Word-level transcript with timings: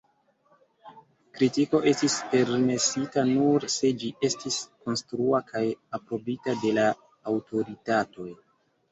Kritiko 1.39 1.79
estis 1.89 2.13
permesita 2.31 3.25
nur 3.27 3.67
se 3.73 3.91
ĝi 4.03 4.09
estis 4.29 4.57
“konstrua” 4.87 5.41
kaj 5.51 5.61
aprobita 5.99 6.55
de 6.63 6.71
la 6.79 6.87
aŭtoritatoj. 7.33 8.27